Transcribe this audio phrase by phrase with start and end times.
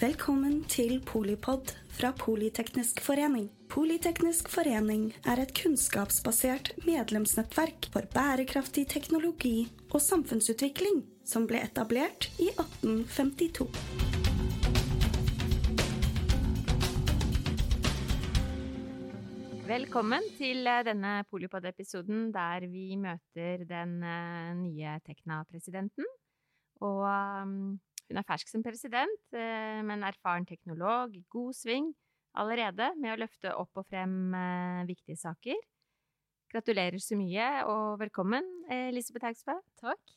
[0.00, 3.50] Velkommen til Polipod fra Politeknisk forening.
[3.68, 12.48] Politeknisk forening er et kunnskapsbasert medlemsnettverk for bærekraftig teknologi og samfunnsutvikling som ble etablert i
[12.48, 13.68] 1852.
[19.68, 26.08] Velkommen til eh, denne Polipod-episoden der vi møter den eh, nye Tekna-presidenten.
[26.80, 27.76] Og um,
[28.10, 31.92] hun er fersk som president, eh, men erfaren teknolog, god sving
[32.40, 35.58] allerede med å løfte opp og frem eh, viktige saker.
[36.50, 38.46] Gratulerer så mye, og velkommen,
[38.90, 39.54] Elisabeth Haugsbø.
[39.78, 40.16] Takk.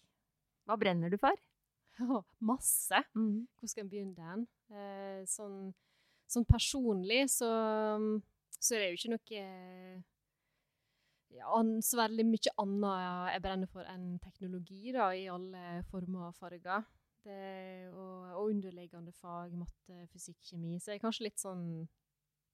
[0.65, 1.37] Hva brenner du for?
[2.01, 2.97] Oh, masse.
[3.13, 3.45] Mm.
[3.53, 4.47] Hvor skal en begynne den?
[4.73, 5.67] Eh, sånn,
[6.25, 7.51] sånn personlig så,
[8.57, 9.43] så er det jo ikke noe
[11.37, 16.41] ja, så veldig mye annet jeg brenner for enn teknologi, da, i alle former og
[16.41, 16.81] farger.
[17.23, 20.73] Det, og, og underliggende fag, matte, fysikk, kjemi.
[20.83, 21.61] Så jeg er kanskje litt sånn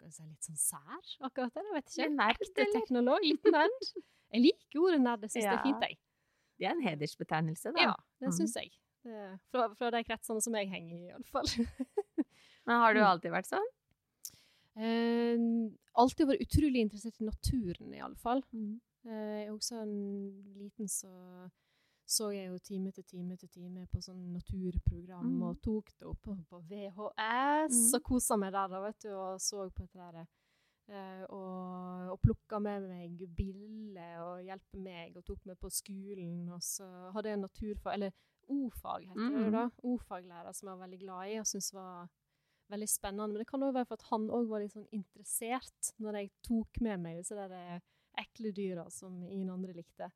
[0.10, 1.66] si, litt sånn sær akkurat der.
[1.66, 2.04] Jeg vet ikke.
[2.06, 2.76] Litt nerd, Litt eller?
[2.80, 3.90] teknolog, Liten nerd.
[4.30, 5.96] Jeg liker ordet nerd, jeg syns det er fint, jeg.
[6.62, 7.82] Det er en hedersbetegnelse, da.
[7.82, 8.36] Ja, det Mm.
[8.38, 8.70] syns jeg.
[9.02, 11.48] Det, fra, fra de kretsene som jeg henger i, iallfall.
[12.70, 13.08] Men har du Mm.
[13.10, 13.66] alltid vært sånn?
[14.78, 15.42] Eh,
[15.98, 18.44] alltid vært utrolig interessert i naturen, iallfall.
[18.54, 18.76] Mm.
[19.10, 19.96] Eh, jeg er også en
[20.62, 21.10] liten så
[22.10, 25.44] så jeg jo time etter time etter time på sånn naturprogram Mm.
[25.46, 27.96] og tok det opp på, VHS Mm.
[27.96, 30.28] og kosa meg der da, vet du, og så på dette der.
[30.90, 36.48] Uh, og, og plukka med meg biller og hjelpe meg, og tok meg på skolen.
[36.50, 38.12] Og så hadde jeg en naturfag, eller
[38.50, 39.52] O-fag heter det Mm.
[39.52, 39.70] da.
[39.86, 42.10] O-faglærer som jeg var veldig glad i og syntes var
[42.72, 43.28] veldig spennende.
[43.30, 46.32] Men det kan òg være for at han òg var litt sånn interessert når jeg
[46.42, 47.80] tok med meg disse der eh,
[48.18, 50.10] ekle dyra som ingen andre likte.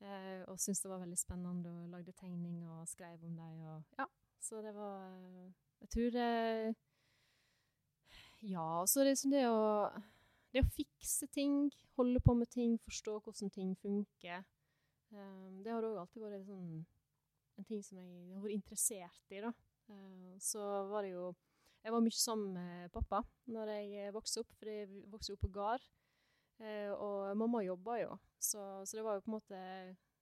[0.00, 3.82] Eh, og syntes det var veldig spennende og lagde tegninger og skrev om dem.
[3.98, 4.06] Ja,
[4.40, 6.74] så det var eh, Jeg tror det
[8.48, 9.90] Ja, så det er liksom det å
[10.54, 11.68] Det å fikse ting,
[11.98, 14.40] holde på med ting, forstå hvordan ting funker.
[15.12, 16.80] Eh, det har òg alltid vært sånn,
[17.58, 19.52] en ting som jeg har vært interessert i, da.
[19.92, 21.34] Eh, så var det jo
[21.84, 25.52] Jeg var mye sammen med pappa når jeg vokste opp, for jeg vokste opp på
[25.54, 25.86] gard.
[26.60, 29.60] Eh, og mamma jobba jo, så, så det var jo på en måte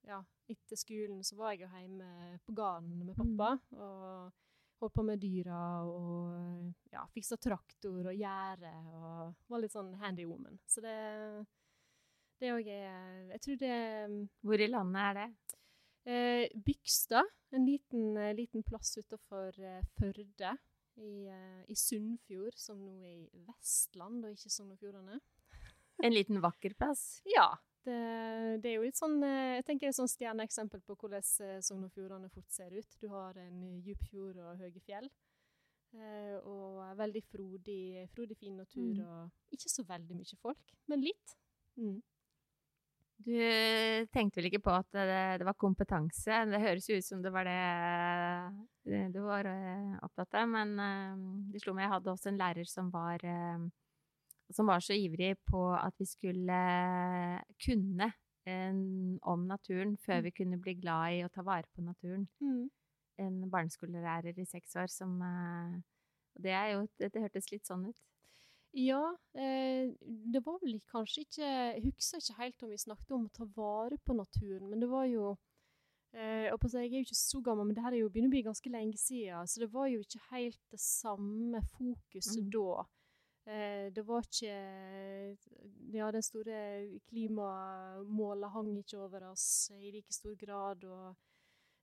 [0.07, 3.49] Ja, etter skolen så var jeg jo hjemme på gården med pappa.
[3.75, 4.45] Og
[4.79, 10.23] holdt på med dyra og ja, fiksa traktor og gjerde og var litt sånn handy
[10.23, 10.55] woman.
[10.63, 10.95] Så det
[12.39, 13.77] det òg er Jeg tror det
[14.47, 15.55] Hvor i landet er det?
[16.09, 20.55] Eh, Bygstad, en liten, liten plass utenfor eh, Førde.
[20.99, 25.19] I, eh, I Sunnfjord, som nå er i Vestland og ikke Sogn og Fjordane.
[26.03, 27.21] En liten vakker plass.
[27.27, 27.51] Ja.
[27.83, 27.95] Det,
[28.61, 31.59] det er jo litt sånn eh, Jeg tenker er et sånn stjerneeksempel på hvordan eh,
[31.63, 32.99] Sogn og Fjordane fort ser ut.
[32.99, 35.09] Du har en eh, djup fjord og høye fjell.
[35.89, 38.91] Og veldig frodig, frodig fin natur.
[38.93, 38.99] Mm.
[39.09, 41.33] Og ikke så veldig mye folk, men litt.
[41.81, 41.95] Mm.
[43.25, 43.33] Du
[44.13, 46.43] tenkte vel ikke på at det, det var kompetanse?
[46.51, 47.57] Det høres jo ut som det var det,
[48.85, 49.49] det du var
[50.05, 50.77] opptatt av, men
[51.49, 53.25] det slo meg jeg hadde også en lærer som var
[54.55, 56.59] som var så ivrig på at vi skulle
[57.65, 58.11] kunne
[58.49, 62.27] en, om naturen før vi kunne bli glad i å ta vare på naturen.
[62.41, 62.69] Mm.
[63.19, 65.73] En barneskolelærer i seks år som eh,
[66.39, 67.99] Det jo Det, hørtes litt sånn ut.
[68.77, 69.01] Ja,
[69.33, 73.33] eh, det var vel kanskje ikke Jeg husker ikke helt om vi snakket om å
[73.33, 75.33] ta vare på naturen, men det var jo
[76.13, 78.09] eh, og på å Jeg er jo ikke så gammel, men det her er jo
[78.13, 82.45] begynner å bli ganske lenge siden, så det var jo ikke helt det samme fokuset
[82.45, 82.51] Mm.
[82.55, 82.85] da.
[83.49, 84.53] Eh, det var ikke
[85.89, 86.59] Ja, den store
[87.09, 91.15] klimamålet hang ikke over oss i like stor grad, og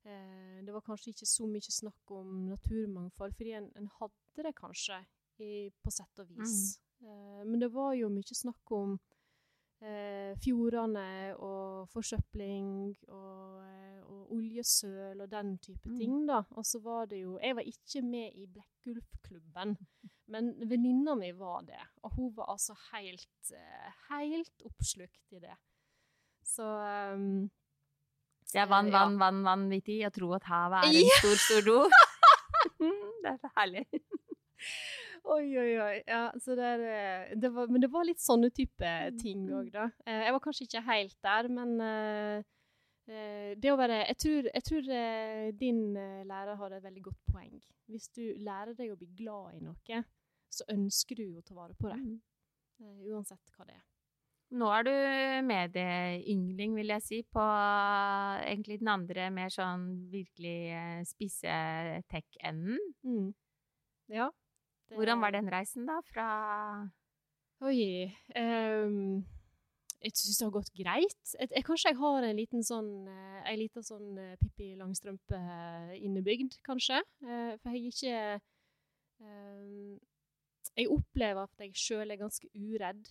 [0.06, 4.54] eh, det var kanskje ikke så mye snakk om naturmangfold, fordi en, en hadde det
[4.54, 5.00] kanskje
[5.42, 6.78] i, på sett og vis.
[6.96, 7.50] Mm.
[7.50, 9.15] men det var jo mye snakk om eh,
[10.40, 15.96] fjordene og forsøpling og, eh, og oljesøl og den type Mm.
[15.98, 16.42] ting, da.
[16.56, 19.76] Og så var det jo Jeg var ikke med i Blekkulfklubben,
[20.28, 21.80] men venninna mi var det.
[22.02, 25.56] Og hun var altså helt, eh, helt oppslukt i det.
[26.44, 26.62] Så
[27.14, 27.50] um,
[28.52, 28.98] Det er vann, vann, ja.
[28.98, 31.90] vann, vann, vanvittig å tro at havet er en stor, stor do.
[33.22, 33.84] det er så herlig.
[35.26, 35.94] Oi, oi, oi.
[36.06, 39.72] Ja, så det eh, det var, men det var litt sånne type Mm, ting òg,
[39.74, 39.88] da.
[40.06, 42.44] Eh, jeg var kanskje ikke helt der, men eh,
[43.06, 44.86] det å være Jeg tror, jeg tror
[45.54, 45.82] din
[46.26, 47.60] lærer hadde et veldig godt poeng.
[47.86, 50.00] Hvis du lærer deg å bli glad i noe,
[50.50, 52.00] så ønsker du å ta vare på det.
[52.02, 52.16] Mm.
[53.12, 53.84] Uansett hva det er.
[54.58, 54.92] Nå er du
[55.46, 61.54] medieyngling, vil jeg si, på egentlig den andre mer sånn virkelig spisse
[62.10, 62.82] tech-enden.
[63.06, 63.30] Mm.
[64.14, 64.32] Ja.
[64.88, 66.00] Det- Hvordan var den reisen, da?
[66.12, 66.26] Fra
[67.64, 69.24] Oi um,
[70.04, 71.22] Jeg syns det har gått greit.
[71.40, 75.38] Jeg, jeg, kanskje jeg har en liten sånn uh, En liten sånn uh, Pippi Langstrømpe
[75.38, 77.00] eh, innebygd, kanskje.
[77.24, 78.40] Uh, for jeg er ikke
[79.24, 79.98] um,
[80.76, 83.08] Jeg opplever at jeg sjøl er ganske uredd.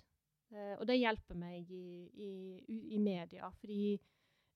[0.53, 3.49] Uh, og det hjelper meg i, i, i media.
[3.59, 3.95] Fordi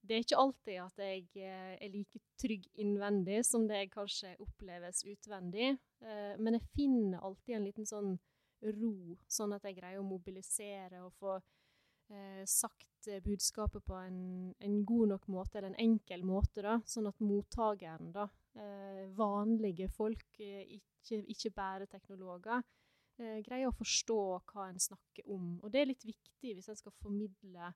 [0.02, 4.34] det er ikke alltid at jeg eh, er like trygg innvendig som det jeg kanskje
[4.42, 5.74] oppleves utvendig.
[6.04, 8.14] Eh, men jeg finner alltid en liten sånn
[8.80, 8.94] ro,
[9.32, 12.86] sånn at jeg greier å mobilisere og få eh, sagt
[13.24, 14.22] budskapet på en,
[14.60, 18.26] en god nok måte, eller en enkel måte, da, sånn at mottakeren, da,
[19.16, 22.60] vanlige folk, ikke, ikke bare teknologer,
[23.16, 24.20] greier å forstå
[24.52, 25.54] hva en snakker om.
[25.64, 27.72] Og det er litt viktig hvis en skal formidle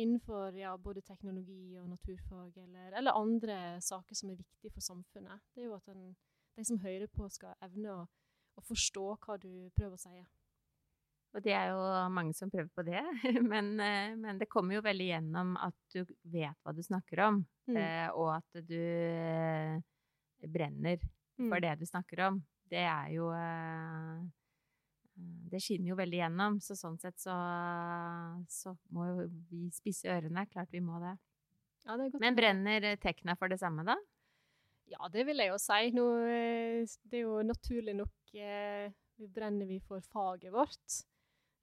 [0.00, 5.40] innenfor ja, både teknologi og naturfag, eller, eller andre saker som er viktige for samfunnet.
[5.54, 6.10] Det er jo at den,
[6.56, 8.04] de som hører på, skal evne å,
[8.58, 10.22] å forstå hva du prøver å si.
[11.30, 13.02] Og det er jo mange som prøver på det,
[13.52, 17.44] men, eh, men det kommer jo veldig gjennom at du vet hva du snakker om,
[17.70, 17.76] Mm.
[17.78, 19.76] eh, og at du eh,
[20.50, 20.96] brenner
[21.38, 21.62] for Mm.
[21.62, 22.40] det du snakker om.
[22.66, 23.28] Det er jo
[25.50, 27.34] Det skinner jo veldig gjennom, så sånn sett så,
[28.48, 30.46] så må jo vi spisse ørene.
[30.52, 31.16] Klart vi må det.
[31.86, 33.96] Ja, det er godt Men brenner Tekna for det samme, da?
[34.90, 35.90] Ja, det vil jeg jo si.
[35.94, 38.90] Nå, eh, det er jo naturlig nok eh,
[39.34, 41.00] brenner vi for faget vårt.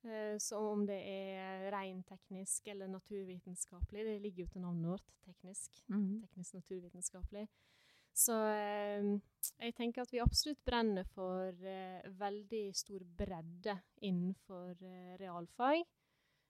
[0.07, 5.81] Eh, Så om det er reinteknisk eller naturvitenskapelig, det ligger jo til navnet vårt, teknisk.
[5.91, 6.21] Mhm.
[6.27, 7.47] Teknisk naturvitenskapelig.
[8.17, 9.11] Så eh,
[9.61, 15.83] jeg tenker at vi absolutt brenner for eh, veldig stor bredde innenfor eh, realfag.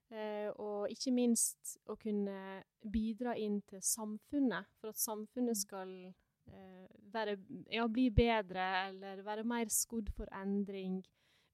[0.07, 6.87] Eh, og ikke minst å kunne bidra inn til samfunnet, for at samfunnet skal eh,
[7.11, 7.35] være,
[7.73, 11.01] ja, bli bedre eller være mer skodd for endring.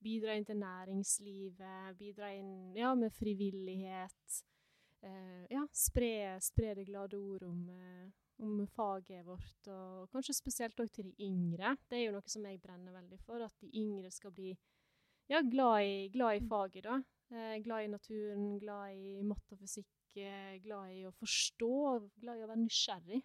[0.04, 4.44] Bidra inn til næringslivet, bidra inn ja, med frivillighet.
[5.04, 8.12] Eh, ja, spre, spre det glade ord om, eh,
[8.44, 11.74] om faget vårt, og kanskje spesielt òg til de yngre.
[11.90, 14.54] Det er jo noe som jeg brenner veldig for, at de yngre skal bli
[15.30, 17.02] ja, glad, i, glad i faget, da.
[17.34, 19.90] Eh, glad i naturen, glad i matte og fysikk,
[20.64, 21.70] glad i å forstå,
[22.22, 23.22] glad i å være nysgjerrig.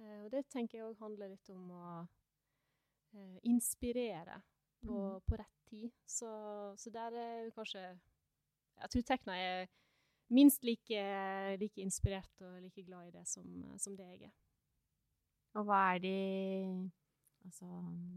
[0.00, 1.84] Eh, og det tenker jeg òg handler litt om å
[3.14, 4.38] eh, inspirere
[4.84, 5.20] på, Mhm.
[5.26, 5.90] på rett tid.
[6.06, 6.28] Så,
[6.76, 7.98] så der er kanskje
[8.80, 9.66] Jeg tror Tekna er
[10.30, 11.02] minst like,
[11.60, 13.44] like inspirert og like glad i det som,
[13.78, 14.32] som det jeg er.
[15.58, 16.16] Og hva er de
[17.40, 17.64] Altså,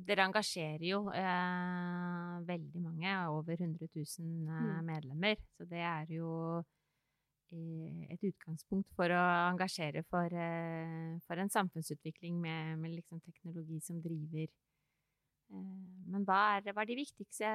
[0.04, 4.86] dere engasjerer jo eh, veldig mange, over 100 000 eh, Mm.
[4.90, 5.36] medlemmer.
[5.56, 6.60] Så det er jo
[7.54, 9.22] eh, et utgangspunkt for å
[9.54, 14.52] engasjere for, eh, for en samfunnsutvikling med, med liksom teknologi som driver.
[15.56, 17.48] Eh, men hva er, hva er de viktigste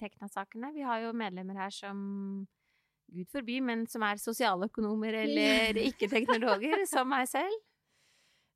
[0.00, 0.72] Tekna-sakene?
[0.72, 2.46] Vi har jo medlemmer her som
[3.08, 7.56] Gud forby, men som er sosialøkonomer eller ikke-teknologer, som meg selv.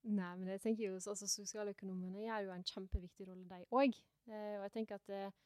[0.02, 3.94] Nei, men jeg tenker jo altså, Sosialøkonomene gjør jo en kjempeviktig rolle, de òg.
[4.26, 5.36] Eh, og jeg tenker at eh,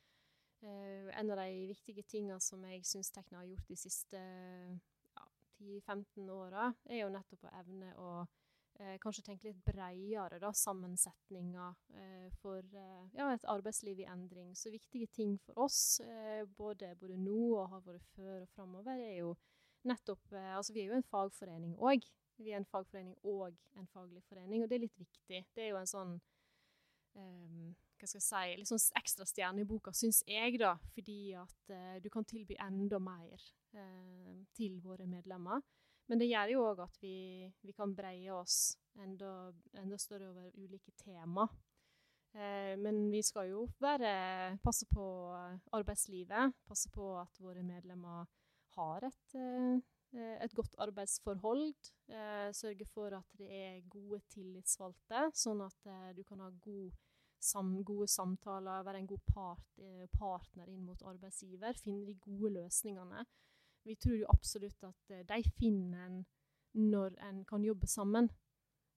[0.65, 5.27] eh, en av de viktige tingene som jeg syns Tekna har gjort de siste ja,
[5.61, 8.11] 10-15 åra, er jo nettopp å evne å
[8.81, 14.55] eh, kanskje tenke litt bredere, da, sammensetninger eh, for eh, ja, et arbeidsliv i endring.
[14.57, 19.01] Så viktige ting for oss, eh, både, både nå og har vært før og framover,
[19.01, 19.35] er jo
[19.87, 22.07] nettopp eh, Altså, vi er jo en fagforening òg.
[22.37, 25.45] Vi er en fagforening og en faglig forening, og det er litt viktig.
[25.57, 26.17] Det er jo en sånn
[27.17, 30.75] ehm, hva skal jeg si, litt sånn ekstra stjerne i boka, syns jeg, da.
[30.93, 33.53] Fordi at eh, du kan tilby enda mer
[34.57, 35.61] til våre medlemmer.
[36.07, 37.17] Men det gjør jo òg at vi,
[37.67, 41.49] vi kan breie oss enda, enda større over ulike tema.
[42.37, 45.07] Eh, men vi skal jo være, passe på
[45.77, 48.27] arbeidslivet, passe på at våre medlemmer
[48.77, 51.73] har et, eh, et godt arbeidsforhold.
[52.09, 56.93] Eh, sørge for at det er gode tillitsvalgte, sånn at eh, du kan ha god
[57.41, 62.53] sam, gode samtaler, være en god part, eh, partner inn mot arbeidsgiver, finne de gode
[62.59, 63.25] løsningene.
[63.87, 66.25] Vi tror jo absolutt at eh, de finner en
[66.77, 68.29] når en kan jobbe sammen.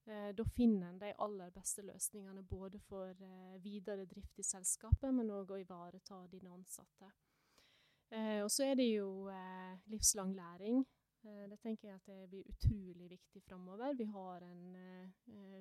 [0.10, 5.14] Eh, da finner en de aller beste løsningene både for eh, videre drift i selskapet,
[5.14, 7.12] men òg å ivareta dine ansatte.
[8.10, 9.30] Og så er det jo
[9.94, 10.80] livslang læring.
[11.22, 13.94] Det tenker jeg at det blir utrolig viktig framover.
[13.94, 14.08] Vi,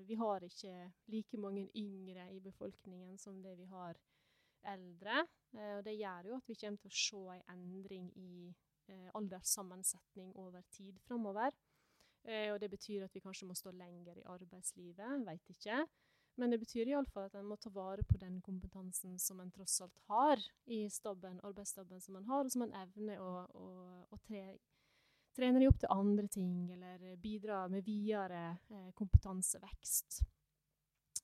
[0.09, 4.01] vi har ikke like mange yngre i befolkningen som det vi har
[4.73, 5.27] eldre.
[5.59, 8.49] Og det gjør jo at vi kommer til å se en endring i
[8.93, 11.55] eh, alderssammensetning over tid framover.
[12.25, 15.85] Eh, og det betyr at vi kanskje må stå lenger i arbeidslivet, veit ikke.
[16.39, 19.81] Men det betyr iallfall at en må ta vare på den kompetansen som en tross
[19.83, 23.71] alt har i stabben, arbeidsstabben som en har, og som en evner å, å,
[24.15, 24.45] å tre,
[25.35, 30.21] trene opp til andre ting, eller bidra med videre eh, kompetansevekst.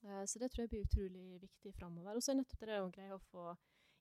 [0.03, 2.17] Eh, så det tror jeg blir utrolig viktig framover.
[2.17, 3.55] Og så er nettopp det å greie å få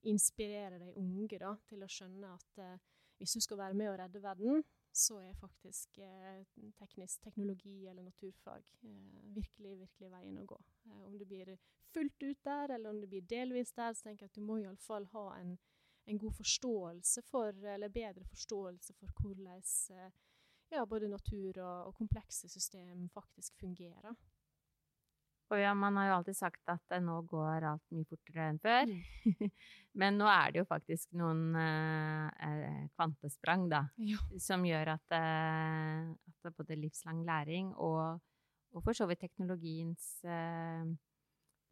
[0.10, 2.76] inspirere de unge da, til å skjønne at eh,
[3.24, 4.64] hvis du skal være med å redde verden,
[4.94, 6.44] så er faktisk eh,
[6.78, 10.58] teknisk teknologi eller naturfag eh, virkelig, virkelig veien å gå.
[10.90, 11.56] Eh, om du blir
[11.94, 14.60] fullt ut der, eller om du blir delvis der, så tenker jeg at du må
[14.62, 15.56] iallfall ha en,
[16.06, 19.64] en god forståelse for, eller bedre forståelse for hvordan
[19.96, 20.22] eh,
[20.74, 24.14] ja, både natur og, og komplekse system faktisk fungerer.
[25.52, 28.90] Og ja, man har jo alltid sagt at nå går alt mye fortere enn før.
[28.90, 29.50] Mm.
[30.02, 34.18] Men nå er det jo faktisk noen eh, eh, kvantesprang, da, ja.
[34.42, 38.22] som gjør at, eh, at, både livslang læring og,
[38.74, 40.88] og, for så vidt teknologiens eh,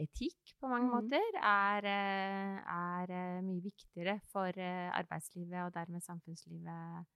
[0.02, 0.94] etikk på mange mm.
[0.94, 7.10] måter er, eh, er, eh, mye viktigere for arbeidslivet og dermed samfunnslivet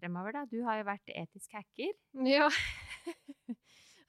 [0.00, 0.48] fremover, da.
[0.48, 1.92] Du har jo vært etisk hacker.
[2.24, 2.48] Ja.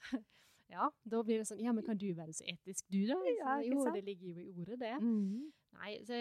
[0.71, 3.17] Ja, da blir det sånn Ja, men kan du være så etisk, du, da?
[3.37, 4.95] Ja, jo, det ligger jo i ordet, det.
[4.99, 5.47] Mm.
[5.77, 6.17] Nei, så,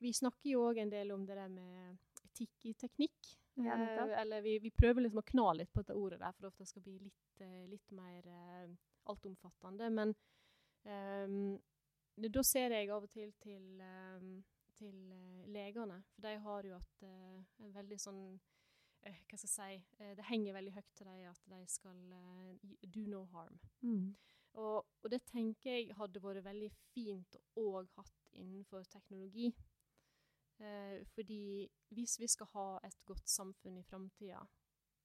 [0.00, 3.36] vi snakker jo òg en del om det der med etikk i teknikk.
[3.56, 6.44] Ja, eh, eller vi, vi, prøver liksom å kna litt på dette ordet der, for
[6.44, 8.74] det ofte skal bli litt, eh, litt mer eh,
[9.12, 9.88] altomfattende.
[9.96, 10.12] Men
[10.84, 11.56] um,
[12.20, 14.34] da ser jeg av og til til, um,
[14.76, 14.98] til
[15.52, 18.22] legene, for de har jo hatt uh, en veldig sånn
[19.12, 22.74] hva skal jeg si, eh, Det henger veldig høyt til dem at de skal uh,
[22.94, 23.58] do no harm.
[23.82, 24.16] Mm.
[24.56, 29.52] Og, og, det tenker jeg hadde vært veldig fint å òg hatt innenfor teknologi.
[30.60, 34.40] Uh, fordi hvis vi skal ha et godt samfunn i framtida,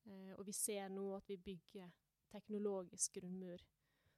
[0.07, 1.91] uh, og vi ser nå at vi bygger
[2.31, 3.59] teknologisk grunnmur,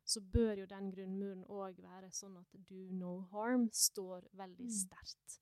[0.05, 4.75] så bør jo den grunnmuren òg være sånn at do no harm står veldig mm.
[4.75, 5.39] sterkt.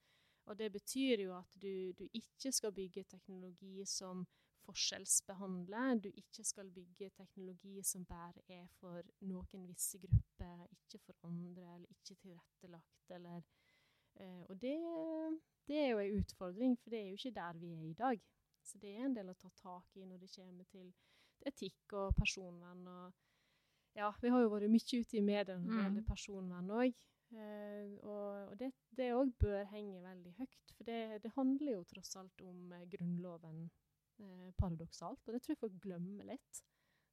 [0.49, 4.25] Og det betyr jo at du, du, ikke skal bygge teknologi som
[4.65, 5.99] forskjellsbehandler.
[6.01, 11.75] Du ikke skal bygge teknologi som bare er for noen visse grupper, ikke for andre,
[11.75, 13.41] eller ikke tilrettelagt, eller
[14.15, 14.75] eh, Og det,
[15.67, 18.21] det, er jo en utfordring, for det er jo ikke der vi er i dag.
[18.63, 20.93] Så det er en del å ta tak i når det kommer til
[21.45, 22.87] etikk og personvern.
[22.87, 23.13] og
[23.95, 26.07] ja, vi har jo vært mye ute i mediene når det gjelder mm.
[26.07, 27.07] personvern òg.
[27.31, 28.57] Uh, og, og
[28.97, 32.83] det òg bør henge veldig høyt, for det, det, handler jo tross alt om uh,
[32.91, 33.61] Grunnloven,
[34.19, 35.21] uh, paradoksalt.
[35.25, 36.63] Og det tror jeg folk glemmer litt.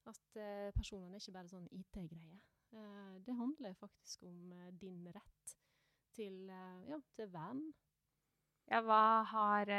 [0.09, 2.39] At eh, personene er ikke bare sånn IT-greie.
[3.27, 5.53] det handler faktisk om din rett
[6.17, 6.49] til,
[6.89, 7.61] ja, til vern.
[8.71, 9.73] Ja, hva har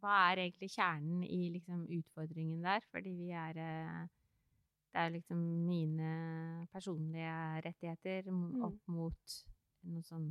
[0.00, 2.88] Hva er egentlig kjernen i liksom, utfordringen der?
[2.88, 3.60] Fordi vi er
[4.96, 6.10] det er liksom mine
[6.72, 7.32] personlige
[7.66, 8.62] rettigheter mm.
[8.64, 9.34] opp mot
[9.86, 10.30] noe sånn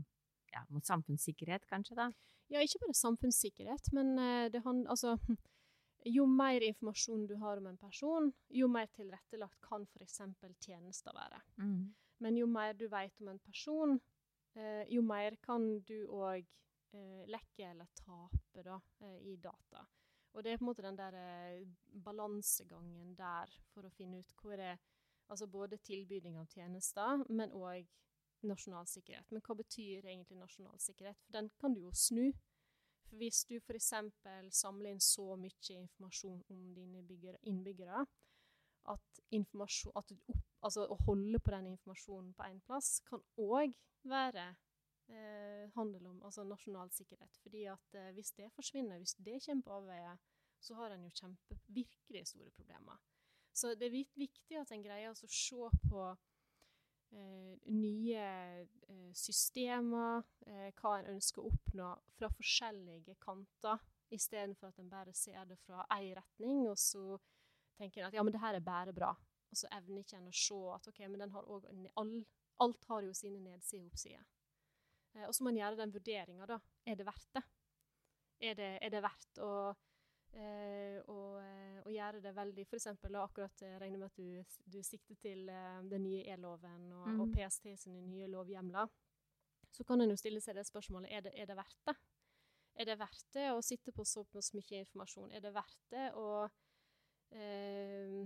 [0.50, 2.08] ja, mot samfunnssikkerhet, kanskje, da?
[2.50, 5.14] Ja, ikke bare samfunnssikkerhet, men uh, det handler altså,
[6.18, 10.22] jo mer informasjon du har om en person, jo mer tilrettelagt kan f.eks.
[10.66, 11.44] tjenester være.
[11.62, 11.94] Mm.
[12.26, 13.98] Men jo mer du vet om en person,
[14.56, 16.46] eh, jo mer kan du òg
[16.96, 18.80] eh, lekke eller tape da,
[19.20, 19.84] i data.
[20.36, 21.64] Og det er på en måte den der eh,
[22.04, 24.78] balansegangen der for å finne ut hvor er
[25.26, 27.88] Altså både tilbyding av tjenester, men òg
[28.46, 29.32] nasjonal sikkerhet.
[29.34, 31.18] Men hva betyr egentlig nasjonal sikkerhet?
[31.26, 32.28] For den kan du jo snu.
[33.06, 33.92] For hvis du f.eks.
[34.54, 37.02] samler inn så mye informasjon om dine
[37.42, 38.06] innbyggere
[38.92, 43.74] at, at opp, altså å holde på den informasjonen på én plass kan òg
[44.06, 44.52] være
[45.10, 47.38] eh, handel om altså nasjonal sikkerhet.
[47.44, 50.16] Fordi at eh, hvis det forsvinner, hvis det kommer på avveie,
[50.60, 53.02] så har en jo kjempe, virkelig store problemer.
[53.56, 56.06] Så det er viktig at en greier å se på
[57.16, 58.26] eh, nye
[58.90, 63.84] eh, systemer, eh, hva en ønsker å oppnå fra forskjellige kanter,
[64.16, 67.18] istedenfor at en bare ser det fra én retning, og så
[67.80, 69.14] tenker en at ja, men det her er bare bra.
[69.52, 72.14] Og så evner ikke en å se at ok, men den har all,
[72.66, 74.26] alt har jo sine nedsider og oppsider.
[75.16, 76.60] Eh, og så må en gjøre den vurderinga, da.
[76.86, 77.44] Er det verdt det?
[78.46, 79.52] Er det, er det verdt å,
[80.36, 84.82] eh, å, eh, å, gjøre det veldig For eksempel, akkurat regner med at du, du
[84.84, 87.22] sikter til den nye e-loven og, mm.
[87.24, 88.92] og, PST sine nye lovhjemler.
[89.72, 91.96] Så kan en jo stille seg det spørsmålet er det, er det verdt det.
[92.76, 95.32] Er det verdt det å sitte på så mye informasjon?
[95.32, 96.44] Er det verdt det å,
[97.32, 98.18] eh,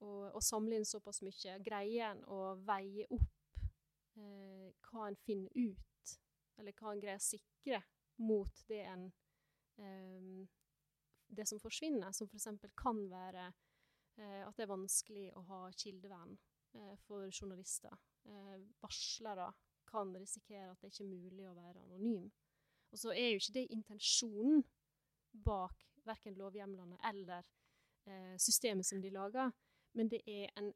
[0.00, 1.58] å, å samle inn såpass mye?
[1.64, 3.60] Greier en å veie opp
[4.16, 5.89] eh, hva en finner ut
[6.60, 7.80] eller hva en greier å sikre
[8.20, 9.08] mot det en
[9.80, 10.48] um,
[11.30, 12.48] Det som forsvinner, som f.eks.
[12.76, 16.38] kan være uh, at det er vanskelig å ha kildevern.
[16.74, 17.96] uh, for journalister.
[18.26, 19.52] Uh, varslere
[19.90, 22.30] kan risikere at det ikke er mulig å være anonym.
[22.90, 24.62] Og så er jo ikke det intensjonen
[25.46, 27.44] bak verken lovhjemlene eller
[28.06, 29.50] eh, systemet som de lager,
[29.94, 30.72] men det er en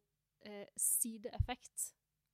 [0.46, 1.90] eh, sideeffekt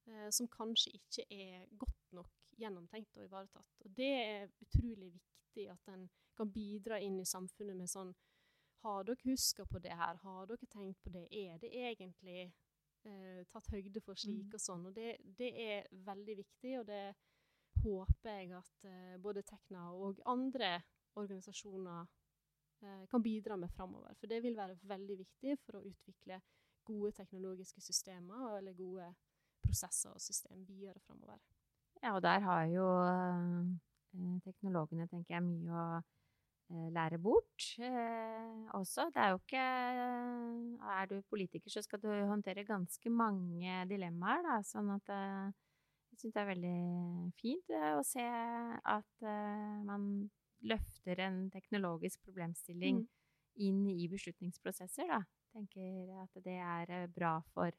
[0.09, 3.77] eh, som kanskje ikke er godt nok gjennomtenkt og ivaretatt.
[3.85, 8.15] Og det er utrolig viktig at en kan bidra inn i samfunnet med sånn
[8.81, 10.17] Har dere huska på det her?
[10.23, 11.27] Har dere tenkt på det?
[11.37, 12.47] Er det egentlig
[13.05, 14.55] eh, tatt høyde for slik Mm.
[14.55, 14.87] og sånn?
[14.89, 17.15] Og det, det er veldig viktig, og det
[17.85, 20.81] håper jeg at eh, både Tekna og andre
[21.21, 22.07] organisasjoner
[22.83, 24.15] eh, kan bidra med framover.
[24.15, 26.41] For det vil være veldig viktig for å utvikle
[26.85, 29.13] gode teknologiske systemer eller gode
[29.61, 31.39] prosesser og system videre framover.
[32.03, 38.71] Ja, og der har jo eh, teknologene, tenker jeg, mye å eh, lære bort eh,
[38.79, 39.11] også.
[39.15, 39.65] Det er jo ikke
[40.97, 44.59] Er du politiker, så skal du håndtere ganske mange dilemmaer, da.
[44.67, 46.79] Sånn at jeg syns det er veldig
[47.41, 49.27] fint å se at
[49.87, 50.07] man
[50.69, 53.09] løfter en teknologisk problemstilling Mm.
[53.61, 55.21] inn i beslutningsprosesser, da.
[55.55, 57.73] Tenker at det er bra for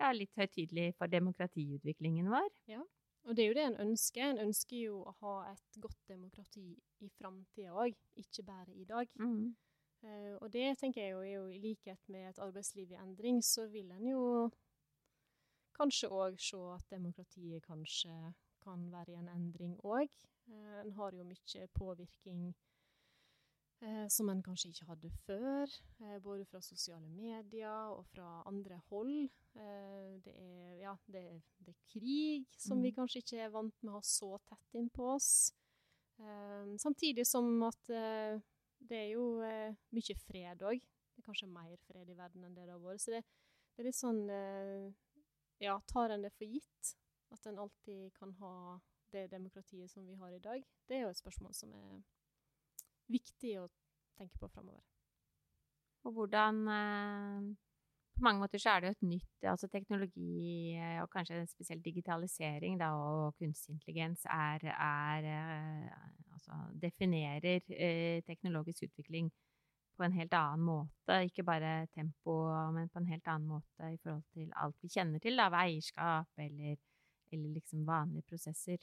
[0.00, 2.50] ja, litt høytidelig for demokratiutviklingen vår.
[3.24, 4.24] Og det er jo det en ønsker.
[4.30, 6.66] En ønsker jo å ha et godt demokrati
[7.04, 9.08] i framtida òg, ikke bare i dag.
[9.20, 9.54] Mm.
[10.04, 13.40] Uh, og det tenker jeg jo er jo i likhet med et arbeidsliv i endring,
[13.40, 14.24] så vil en jo
[15.74, 18.12] kanskje òg se at demokratiet kanskje
[18.64, 20.12] kan være i en endring òg.
[20.50, 22.52] Uh, en har jo mye påvirkning
[23.84, 28.80] eh, som en kanskje ikke hadde før, eh, både fra sosiale medier og fra andre
[28.90, 29.28] hold.
[29.54, 31.24] Eh, det, er, ja, det,
[31.60, 32.96] det er krig, som vi Mm.
[32.96, 35.52] kanskje ikke er vant med å ha så tett innpå oss.
[36.18, 38.40] Eh, samtidig som at eh,
[38.84, 40.80] det er jo eh, mye fred òg.
[41.14, 43.00] Det er kanskje mer fred i verden enn det det har vært.
[43.04, 43.22] Så det,
[43.74, 44.92] det er litt sånn eh,
[45.62, 46.96] Ja, tar en det for gitt
[47.34, 48.80] at en alltid kan ha
[49.14, 50.64] det demokratiet som vi har i dag?
[50.88, 52.02] Det er jo et spørsmål som er
[53.10, 53.68] viktig å
[54.18, 54.82] tenke på framover.
[56.04, 57.54] Og hvordan eh,
[58.14, 61.84] På mange måter så er det jo et nytt Altså teknologi, eh, og kanskje spesielt
[61.84, 65.88] digitalisering da, og kunstig intelligens, er, er eh,
[66.34, 67.62] Altså definerer
[68.26, 69.30] teknologisk utvikling
[69.96, 71.20] på en helt annen måte.
[71.24, 72.34] Ikke bare tempo,
[72.74, 76.42] men på en helt annen måte i forhold til alt vi kjenner til av eierskap
[76.42, 76.76] eller,
[77.32, 78.82] eller liksom vanlige prosesser.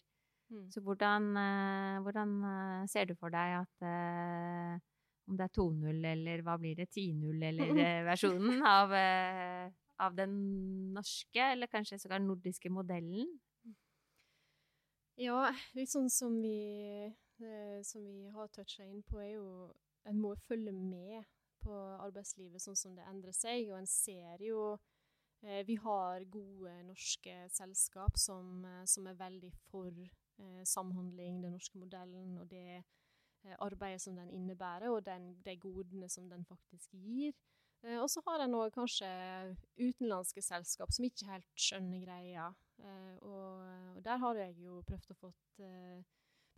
[0.51, 0.71] Mm.
[0.71, 4.79] Så hvordan, eh, hvordan eh, ser du for deg at eh,
[5.29, 7.71] om det er 2.0 eller hva blir det, 10.0 eller
[8.09, 8.91] versjonen av,
[10.03, 10.33] av den
[10.91, 13.29] norske, eller kanskje sågar nordiske modellen?
[15.21, 17.07] Ja, litt sånn som vi,
[17.85, 19.47] som vi har toucha inn på, er jo
[20.09, 21.27] En må følge med
[21.61, 24.63] på arbeidslivet sånn som det endrer seg, og en ser jo
[25.45, 29.93] eh, Vi har gode norske selskap som, som er veldig for
[30.67, 36.09] samhandling, den norske modellen, og det eh, arbeidet som den innebærer, og den, de godene
[36.09, 37.33] som den faktisk gir.
[37.83, 39.09] Eh, og så har en òg kanskje
[39.79, 42.51] utenlandske selskap som ikke helt skjønner greia.
[42.81, 46.03] Eh, og, og der har jeg jo prøvd å fått eh,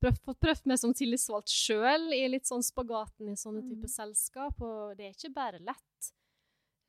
[0.04, 3.96] prøvd, fått prøvd meg som tillitsvalgt sjøl i litt sånn spagaten i sånne type Mm.
[3.96, 6.13] selskap, og det er ikke bare lett.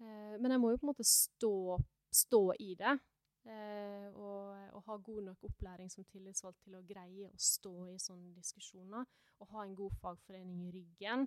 [0.02, 1.78] Eh, men jeg må jo på en måte stå,
[2.10, 2.98] stå i det.
[3.44, 7.98] Eh, og, og ha god nok opplæring som tillitsvalgt til å greie å stå i
[8.00, 9.04] sånne diskusjoner.
[9.42, 11.26] Og ha en god fagforening i ryggen.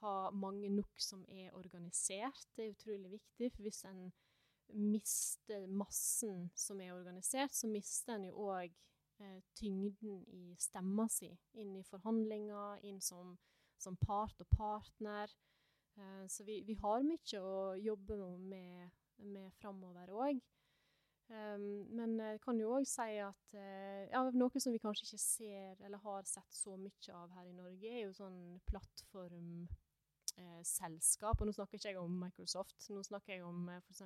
[0.00, 2.48] Ha mange nok som er organisert.
[2.56, 3.50] Det er utrolig viktig.
[3.52, 4.06] For hvis en
[4.68, 8.72] mister massen som er organisert, så mister en jo òg
[9.20, 13.36] eh, tyngden i stemma si inn i forhandlinger, inn som,
[13.80, 15.32] som part og partner.
[15.98, 20.40] Eh, så vi, vi har mye å jobbe med, med framover òg.
[21.28, 25.18] Um, men jeg kan jo òg si at eh, ja, noe som vi kanskje ikke
[25.20, 31.36] ser eller har sett så mye av her i Norge, er jo sånn plattformselskap.
[31.36, 34.00] og nå snakker ikke jeg om Microsoft, nå snakker jeg om eh, f.eks.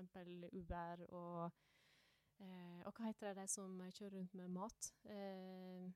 [0.50, 1.52] Uber og
[2.42, 4.90] eh, Og hva heter det de som kjører rundt med mat?
[5.06, 5.86] Eh,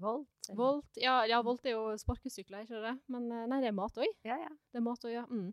[0.00, 0.48] Volt?
[0.56, 0.96] Volt.
[0.96, 2.94] Ja, ja, Volt er jo sparkesykler, ikke det?
[3.12, 4.08] Men eh, nei, det er mat òg.
[4.24, 4.48] Ja, ja.
[4.72, 5.26] Det er mat òg, ja.
[5.28, 5.50] Mm.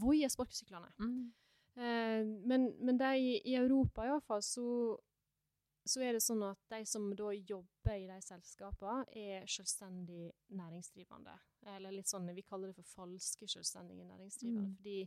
[0.00, 0.88] Voi er sparkesyklene.
[1.02, 1.32] Mm.
[1.76, 4.66] Eh, men, men de i, i Europa iallfall, så,
[5.84, 11.36] så er det sånn at de som da jobber i de selskapene, er selvstendig næringsdrivende.
[11.76, 14.70] Eller litt sånn, vi kaller det for falske selvstendige næringsdrivende.
[14.70, 14.76] Mm.
[14.80, 15.00] Fordi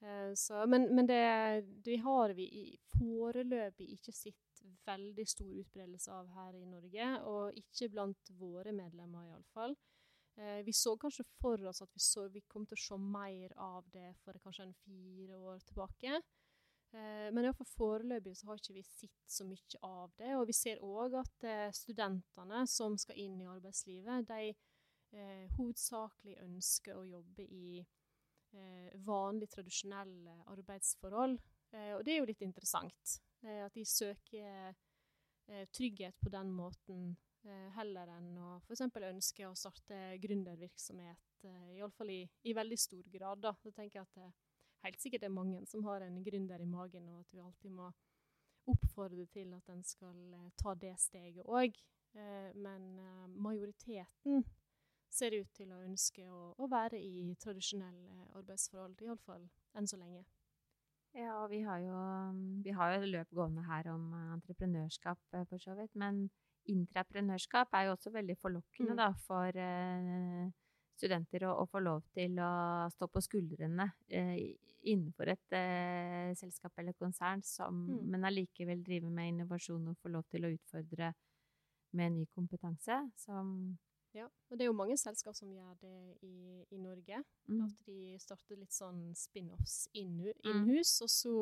[0.00, 1.22] Eh, så, men men det,
[1.84, 7.58] det har vi i, foreløpig ikke sett veldig stor utbredelse av her i Norge, og
[7.58, 9.76] ikke blant våre medlemmer iallfall.
[10.38, 13.54] Eh, vi så kanskje for oss at vi, så, vi kom til å se mer
[13.58, 16.20] av det for kanskje en fire år tilbake.
[16.96, 20.32] Eh, men i hvert fall foreløpig så har ikke vi sett så mye av det.
[20.38, 24.50] Og vi ser òg at eh, studentene som skal inn i arbeidslivet, de
[25.12, 31.38] eh, hovedsakelig ønsker å jobbe i eh, vanlige, tradisjonelle arbeidsforhold.
[31.74, 33.18] Eh, og det er jo litt interessant.
[33.44, 34.76] Eh, at de søker
[35.72, 37.14] trygghet på den måten,
[37.72, 38.82] heller enn å f.eks.
[39.08, 43.40] ønske å starte gründervirksomhet, eh, iallfall i, i veldig stor grad.
[43.40, 43.54] Da.
[43.62, 44.47] Så tenker jeg at
[44.84, 47.90] helt sikkert er mange som har en gründer i magen, og at vi alltid må
[48.68, 51.76] oppfordre til at en skal eh, ta det steget òg.
[52.14, 54.44] Eh, men eh, majoriteten
[55.08, 59.46] ser ut til å ønske å, å være i tradisjonelle arbeidsforhold, iallfall
[59.78, 60.24] enn så lenge.
[61.16, 61.96] Ja, og vi har jo,
[62.62, 65.94] vi har jo et løp gående her om entreprenørskap, for så vidt.
[65.96, 66.26] Men
[66.68, 69.00] intraprenørskap er jo også veldig forlokkende Mm.
[69.00, 69.48] da, for
[70.98, 72.50] studenter å, å få lov til å
[72.92, 74.56] stå på skuldrene eh,
[74.88, 78.04] innenfor et eh, selskap eller konsern, som, Mm.
[78.12, 81.12] men allikevel drive med innovasjon og få lov til å utfordre
[81.98, 82.98] med ny kompetanse.
[83.16, 83.78] Som,
[84.16, 87.22] Ja, og det er jo mange selskap som gjør det i, i Norge.
[87.48, 90.32] mm, At de starter litt sånn spin-offs Mm.
[90.44, 91.34] innhus, og så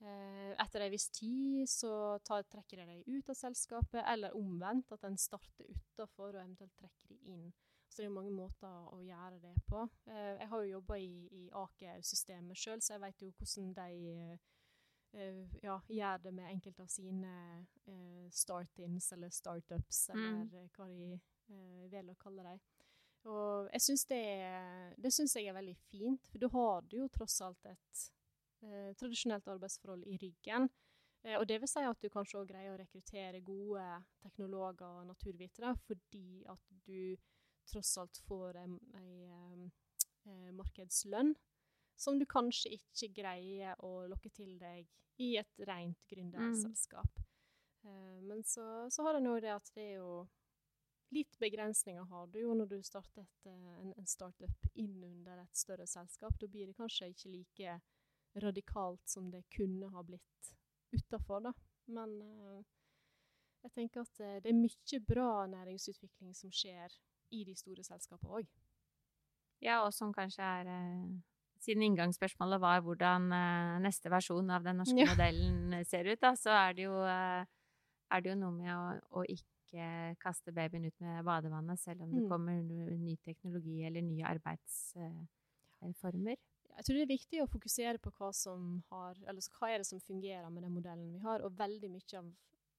[0.00, 4.92] eh, etter en viss tid så tar, trekker de deg ut av selskapet, eller omvendt,
[4.92, 7.52] at en starter utafor og eventuelt trekker de inn.
[7.90, 9.80] Så det er jo mange måter å gjøre det på.
[10.06, 14.38] Eh, jeg har jo jobba i, i Aker-systemet sjøl, så jeg vet jo hvordan de
[15.18, 17.32] eh, ja, gjør det med enkelte av sine
[17.90, 20.68] eh, start-ins eller startups, eller Mm.
[20.76, 22.60] hva de eh, velger å kalle dem.
[23.26, 24.22] Og jeg syns det,
[24.96, 28.06] det synes jeg er veldig fint, for du har jo tross alt et
[28.96, 30.70] tradisjonelt arbeidsforhold i ryggen.
[31.36, 33.84] Og det vil si at du kanskje også greier å rekruttere gode
[34.22, 37.16] teknologer og naturvitere, fordi at du
[37.70, 41.34] tross alt får en, eh, markedslønn
[42.00, 44.88] som du kanskje ikke greier å lokke til deg
[45.20, 47.10] i et rent gründerselskap.
[47.80, 48.26] Mm.
[48.28, 50.26] men så, så har en jo det at det er jo
[51.10, 55.40] Litt begrensninger har du jo når du starter et, eh, en, en startup inn under
[55.42, 56.36] et større selskap.
[56.38, 57.78] Da blir det kanskje ikke like
[58.44, 60.52] radikalt som det kunne ha blitt
[60.94, 61.52] utafor, da.
[61.90, 62.60] Men eh,
[63.64, 66.94] jeg tenker at eh, det er mye bra næringsutvikling som skjer
[67.30, 68.46] i de store selskapene òg.
[69.62, 71.10] Ja, og som kanskje er eh,
[71.60, 75.10] Siden inngangsspørsmålet var hvordan eh, neste versjon av den norske Ja.
[75.12, 77.44] modellen eh, ser ut, da, så er det jo, er
[78.24, 82.22] det jo noe med å, å ikke kaste babyen ut med badevannet, selv om det
[82.24, 82.30] Mm.
[82.32, 82.62] kommer
[82.98, 86.36] ny teknologi eller nye arbeidsformer.
[86.76, 89.86] Jeg tror det er viktig å fokusere på hva som har, eller hva er det
[89.86, 92.24] som fungerer med den modellen vi har, og veldig mye av,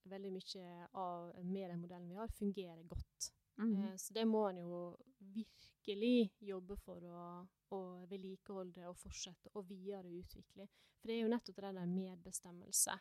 [0.09, 3.31] veldig mye av med den modellen vi har, fungerer godt.
[3.57, 3.83] Mhm.
[3.85, 9.61] Eh, Så det må en jo virkelig jobbe for å, å vedlikeholde og fortsette å
[9.63, 10.67] videreutvikle.
[10.99, 12.99] For det er jo nettopp det der medbestemmelse.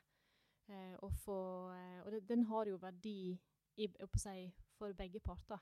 [0.68, 1.38] Eh, å få,
[1.74, 3.38] eh, og det, den har jo verdi
[3.76, 5.58] i, si, for begge parter.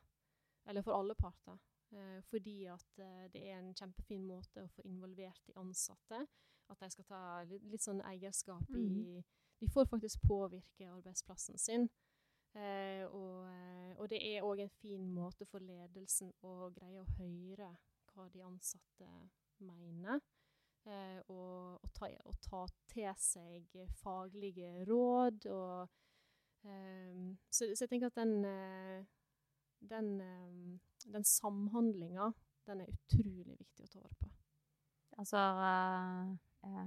[0.67, 1.59] Eller for alle parter.
[1.93, 6.27] Eh, fordi at eh, det er en kjempefin måte å få involvert de ansatte.
[6.69, 9.23] At de skal ta litt, litt sånn eierskap i
[9.59, 11.89] De får faktisk påvirke arbeidsplassen sin.
[12.59, 17.11] Eh, og, eh, og det er òg en fin måte for ledelsen å greie å
[17.19, 17.71] høre
[18.15, 19.11] hva de ansatte
[19.63, 20.19] mener.
[20.89, 25.47] Eh, og, og, ta, og ta til seg faglige råd.
[25.53, 25.95] Og,
[26.65, 28.35] eh, så, så jeg tenker at den,
[29.93, 30.11] den,
[31.05, 32.33] den samhandlinga,
[32.69, 34.33] den er utrolig viktig å ta vare på.
[35.19, 35.41] Altså,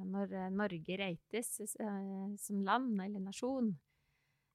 [0.08, 0.98] Når Norge
[1.84, 3.74] eh, som land eller nasjon,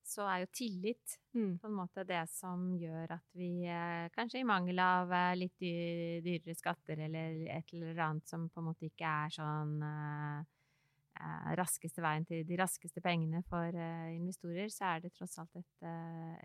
[0.06, 1.58] så er jo tillit Mm.
[1.60, 5.52] på en måte det som gjør at vi eh, kanskje i mangel av eh, litt
[5.60, 5.72] dy
[6.24, 10.38] dyrere skatter eller et eller annet som på en måte ikke er sånn eh,
[11.20, 15.60] eh, raskeste veien til de raskeste pengene for eh, investorer, så er det tross alt
[15.60, 15.84] et,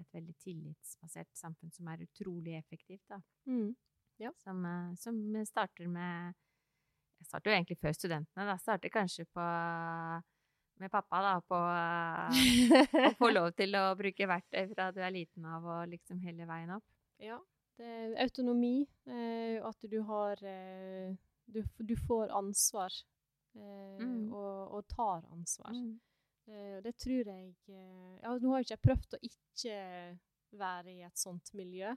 [0.02, 3.21] et veldig tillitsbasert samfunn som er utrolig effektivt, da.
[3.47, 3.71] Mm.
[4.43, 5.15] Som, eh, som
[5.47, 6.36] starter med
[7.21, 8.58] Jeg starter jo egentlig før studentene, da.
[8.60, 9.47] Starter kanskje på
[10.82, 15.13] med pappa, da, på eh, å få lov til å bruke verktøy fra du er
[15.15, 16.86] liten av og liksom hele veien opp.
[17.22, 17.39] Ja.
[17.82, 18.82] Det er autonomi.
[19.10, 21.13] Eh, at du har eh,
[21.50, 22.91] du, du får ansvar.
[23.56, 24.30] Eh, Mm.
[24.32, 25.74] og, og tar ansvar.
[25.76, 25.98] Mm.
[26.48, 27.50] Eh, det tror jeg
[28.24, 29.76] Ja, nå har jeg ikke prøvd å ikke
[30.58, 31.91] være i et sånt miljø,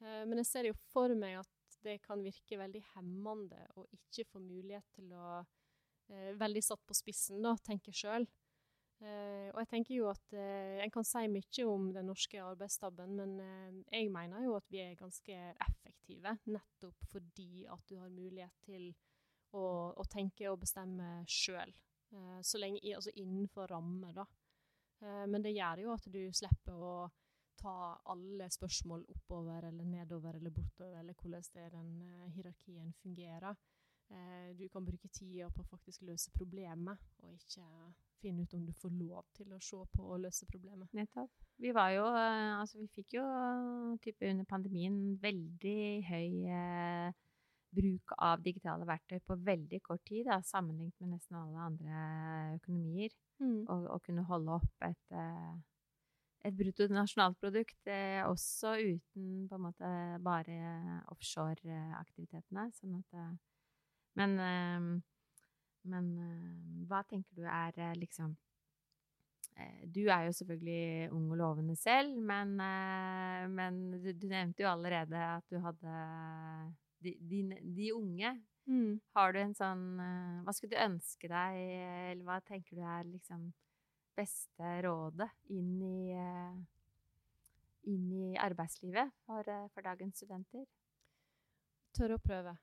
[0.00, 4.24] eh, men jeg ser jo for meg at det kan virke veldig hemmende å ikke
[4.30, 5.40] få mulighet til å
[6.08, 8.26] Veldig satt på spissen, da, tenke sjøl.
[9.04, 13.12] Eh, og jeg tenker jo at eh, En kan si mye om den norske arbeidsstaben,
[13.18, 18.08] men eh, jeg mener jo at vi er ganske effektive, nettopp fordi at du har
[18.08, 18.88] mulighet til
[19.52, 21.74] å, å tenke og bestemme sjøl.
[22.14, 24.24] Eh, så lenge altså innenfor rammer, da.
[25.04, 26.96] Eh, men det gjør jo at du slipper å
[27.56, 27.76] ta
[28.12, 33.60] alle spørsmål oppover eller nedover eller bortover, eller hvordan det den eh, hierarkien fungerer.
[34.10, 37.64] Eh, du kan bruke tida på å faktisk løse problemet, og ikke
[38.22, 40.92] finne ut om du får lov til å se på og løse problemet.
[40.96, 41.32] Nettopp.
[41.62, 43.24] Vi var jo eh, Altså, vi fikk jo
[44.04, 47.22] type under pandemien veldig høy eh,
[47.76, 52.02] bruk av digitale verktøy på veldig kort tid, da, sammenlignet med nesten alle andre
[52.56, 53.16] økonomier.
[53.42, 55.56] Og, og kunne holde opp et, eh,
[56.48, 59.90] et bruttonasjonalprodukt eh, også uten på en måte
[60.24, 60.56] bare
[61.12, 62.70] offshore-aktivitetene.
[62.78, 63.34] Sånn at eh,
[64.16, 65.02] Men, eh,
[65.92, 68.36] men eh, hva tenker du er eh, liksom
[69.88, 72.58] Du er jo selvfølgelig ung og lovende selv, men,
[73.56, 75.94] men du, du nevnte jo allerede at du hadde
[77.00, 77.38] de, de,
[77.78, 78.34] de unge.
[78.68, 78.98] Mm.
[79.16, 79.86] Har du en sånn
[80.44, 81.56] Hva skulle du ønske deg,
[82.10, 83.48] eller hva tenker du er liksom
[84.18, 86.12] beste rådet inn i
[87.88, 90.68] inn i arbeidslivet for, for dagens studenter?
[91.96, 92.58] Tørre å prøve.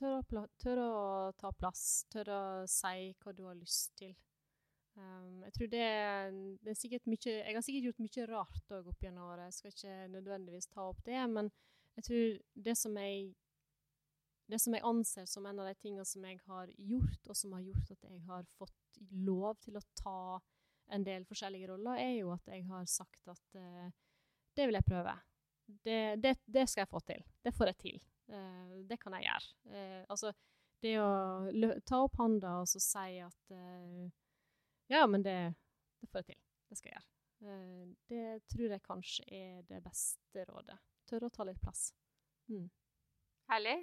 [0.00, 0.90] Tørre å, tør å
[1.36, 2.06] ta plass.
[2.12, 4.14] tør å si hva du har lyst til.
[4.96, 5.88] Um, jeg tror det,
[6.64, 9.50] det er sikkert mye Jeg har sikkert gjort mye rart òg opp gjennom året.
[9.50, 11.50] Jeg skal ikke nødvendigvis ta opp det, men
[11.98, 13.30] jeg tror det som jeg
[14.50, 17.52] det som jeg anser som en av de tingene som jeg har gjort, og som
[17.54, 20.22] har gjort at jeg har fått lov til å ta
[20.90, 23.92] en del forskjellige roller, er jo at jeg har sagt at uh,
[24.58, 25.14] det vil jeg prøve.
[25.86, 27.22] Det, det, det skal jeg få til.
[27.44, 28.09] Det får jeg til.
[28.30, 29.50] Eh, det kan jeg gjøre.
[29.74, 30.32] Uh, altså,
[30.84, 31.10] det å
[31.86, 34.06] ta opp handa og så si at uh,
[34.90, 35.36] Ja, men det,
[36.00, 36.42] det får jeg til.
[36.70, 37.06] Det skal jeg gjøre.
[38.10, 40.76] Det tror jeg kanskje er det beste rådet.
[41.08, 41.86] Tørre å ta litt plass.
[42.52, 42.66] Mm.
[43.50, 43.78] Herlig.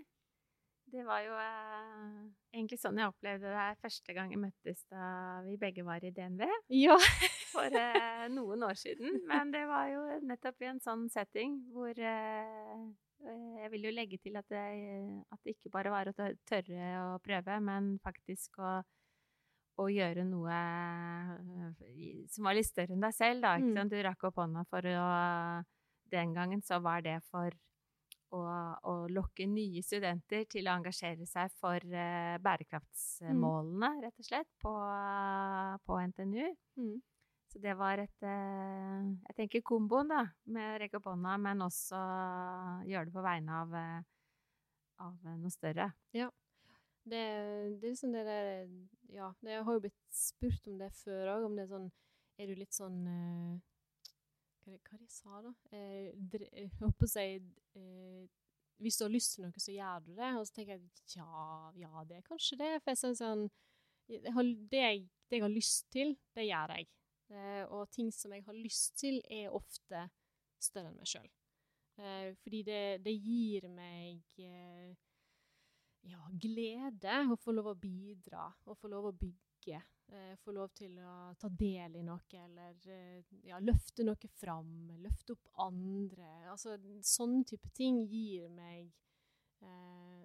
[0.88, 1.34] Det var jo
[2.54, 5.08] egentlig sånn jeg opplevde det første gang jeg møttes da
[5.44, 6.46] vi begge var i DNV
[6.86, 6.96] Ja.
[7.50, 7.76] for
[8.32, 9.18] noen år siden.
[9.28, 11.98] Men det var jo nettopp i en sånn setting hvor
[13.26, 14.62] Jeg vil jo legge til at det,
[15.34, 18.78] at det ikke bare var å tørre å prøve, men faktisk å,
[19.82, 23.56] å gjøre noe eh, som var litt større enn deg selv, da.
[23.58, 23.80] Ikke Mm.
[23.82, 23.92] sant?
[23.92, 25.08] Du rakk opp hånda for å
[26.08, 27.52] Den gangen så var det for
[28.32, 28.40] å,
[28.88, 34.72] å lokke nye studenter til å engasjere seg for eh, bærekraftsmålene, rett og slett, på,
[35.84, 36.48] på NTNU.
[36.80, 37.02] Mm.
[37.48, 41.64] Så det var et eh, Jeg tenker komboen, da, med å rekke opp hånda, men
[41.64, 42.02] også
[42.90, 44.02] gjøre det på vegne av, eh,
[45.06, 45.88] av noe større.
[46.12, 46.28] Det,
[47.08, 48.68] det er liksom det der
[49.16, 51.88] Ja, jeg har jo blitt spurt om det før òg, om det er sånn
[52.38, 53.54] Er du litt sånn eh,
[54.66, 55.54] Hva er det hva er det jeg sa, da?
[55.72, 57.28] Jeg holdt på å si
[58.84, 60.34] Hvis du har lyst til noe, så gjør du det.
[60.36, 62.74] Og så tenker jeg ja, ja, det er kanskje det.
[62.84, 63.48] For jeg sånn
[64.12, 64.36] jeg
[64.72, 66.92] det, jeg, det jeg har lyst til, det gjør jeg.
[67.34, 70.06] Eh, og ting som jeg har lyst til, er ofte
[70.60, 71.28] større enn meg sjøl.
[71.98, 74.96] Eh, fordi det, det gir meg eh,
[76.08, 79.84] ja, glede å få lov å bidra, å få lov å bygge.
[80.40, 82.78] Få lov til å ta del i noe, eller
[83.44, 84.70] ja, løfte noe fram,
[85.04, 86.30] løfte opp andre.
[86.48, 88.94] Altså, sånne type ting gir meg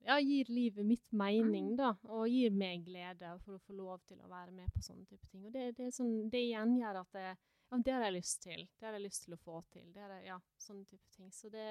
[0.03, 4.19] Ja, gir livet mitt mening, da, og gir meg glede for å få lov til
[4.19, 5.45] å være med på sånne type ting.
[5.47, 7.27] Og det, det, sånn, det igjen gjør at det,
[7.71, 8.65] ja, det har jeg lyst til.
[8.79, 9.87] Det har jeg lyst til å få til.
[9.95, 11.31] Det er, ja, sånne type ting.
[11.33, 11.67] Så det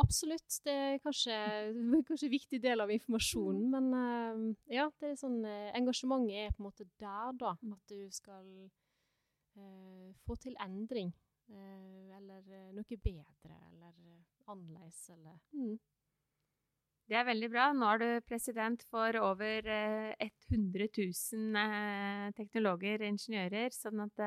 [0.00, 0.60] absolutt.
[0.64, 1.36] Det er kanskje,
[2.08, 3.66] kanskje en viktig del av informasjonen.
[3.74, 7.56] Men uh, ja, det er sånn, uh, engasjementet er på en måte der, da.
[7.60, 7.74] Mm.
[7.76, 8.46] At du skal
[9.58, 11.12] eh, få til endring.
[11.50, 13.94] eller noe bedre, eller
[14.52, 15.72] annerledes, eller mm.
[17.10, 17.70] Det er veldig bra.
[17.74, 24.22] Nå er du president for over 100 000 teknologer og ingeniører, sånn at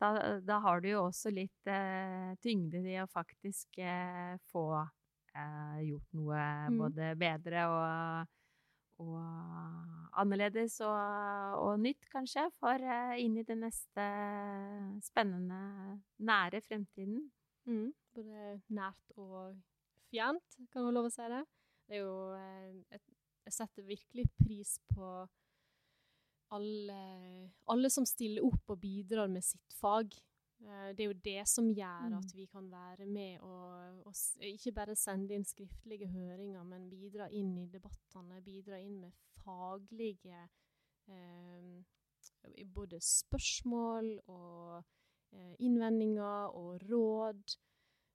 [0.00, 5.80] da, da, har du jo også litt eh, tyngde i å faktisk eh, få eh,
[5.90, 6.78] gjort noe mm.
[6.80, 8.30] både bedre og,
[9.04, 9.18] og
[10.22, 14.06] annerledes og, og, nytt, kanskje, for eh, inn i den neste
[15.04, 15.60] spennende,
[16.24, 17.26] nære fremtiden.
[17.68, 17.90] Mm.
[18.16, 19.52] Både nært og
[20.10, 21.44] fjernt, kan man lov å si det.
[21.88, 23.06] Det er jo eh, et,
[23.48, 25.06] Jeg setter virkelig pris på
[26.54, 26.98] alle,
[27.70, 30.12] alle, som stiller opp og bidrar med sitt fag.
[30.60, 32.36] Eh, det er jo det som gjør at mm.
[32.36, 37.54] vi kan være med og, og, ikke bare sende inn skriftlige høringer, men bidra inn
[37.62, 40.42] i debattene, bidra inn med faglige
[41.08, 41.80] eh,
[42.74, 44.82] både spørsmål og
[45.32, 47.56] eh, innvendinger og råd.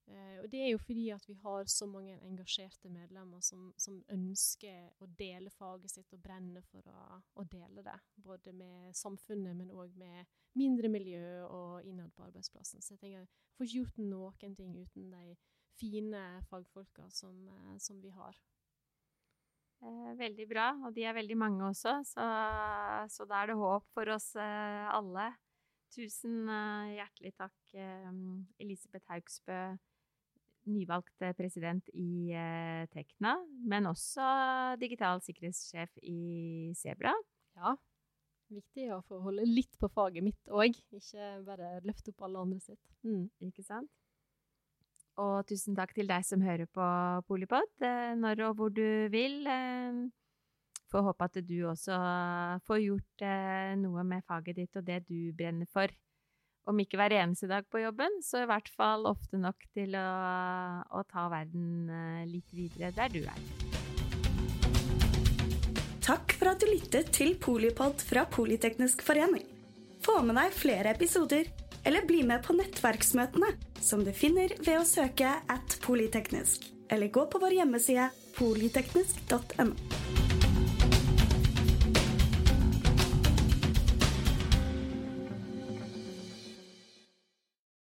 [0.06, 3.98] Uh, og Det er jo fordi at vi har så mange engasjerte medlemmer som, som
[4.14, 7.98] ønsker å dele faget sitt og brenner for å, å dele det.
[8.22, 12.86] Både med samfunnet, men òg med mindre miljø og innad på arbeidsplassen.
[12.86, 15.38] Så jeg tenker, jeg får ikke gjort noen ting uten de
[15.76, 18.38] fine fagfolka som, uh, som vi har.
[19.84, 22.28] Eh, veldig bra, og de er veldig mange også, så,
[23.12, 25.28] så da er det håp for oss eh, alle.
[25.94, 27.76] Tusen eh, hjertelig takk,
[28.62, 29.60] Elisabeth Haugsbø
[30.70, 33.36] nyvalgt eh, president i eh, Tekna,
[33.70, 34.26] men også
[34.82, 37.14] digital sikkerhetssjef i Sebra.
[37.60, 37.76] Ja.
[38.54, 42.62] Viktig å få holde litt på faget mitt òg, ikke bare løfte opp alle andre
[42.62, 42.82] sitt.
[43.08, 43.26] Mm.
[43.48, 43.90] Ikke sant?
[45.22, 46.86] Og tusen takk til deg som hører på
[47.30, 49.50] Polipod, eh, når og hvor du vil.
[50.92, 51.96] Får håpe at du også
[52.68, 53.24] får gjort
[53.82, 55.90] noe med faget ditt og det du brenner for
[56.70, 60.08] om ikke hver eneste dag på jobben, så i hvert fall ofte nok til å,
[60.90, 63.42] å ta verden eh, litt videre der du er.
[66.06, 69.46] Takk for at du lyttet til Polipod fra Politeknisk forening.
[70.06, 71.50] Få med deg flere episoder,
[71.86, 77.26] eller bli med på nettverksmøtene, som du finner ved å søke at polyteknisk, eller gå
[77.30, 80.25] på vår hjemmeside polyteknisk.no.